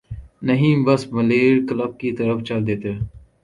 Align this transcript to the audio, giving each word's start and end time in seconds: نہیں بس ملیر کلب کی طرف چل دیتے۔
نہیں 0.41 0.83
بس 0.85 1.01
ملیر 1.13 1.55
کلب 1.69 1.91
کی 1.99 2.11
طرف 2.11 2.37
چل 2.47 2.67
دیتے۔ 2.67 2.91